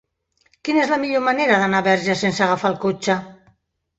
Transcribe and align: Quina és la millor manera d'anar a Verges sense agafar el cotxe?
Quina 0.67 0.79
és 0.83 0.93
la 0.93 0.97
millor 1.03 1.21
manera 1.25 1.59
d'anar 1.63 1.83
a 1.85 1.85
Verges 1.89 2.23
sense 2.27 2.43
agafar 2.47 2.71
el 2.73 2.79
cotxe? 2.87 3.21